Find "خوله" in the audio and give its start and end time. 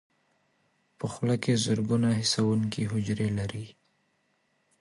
1.11-1.35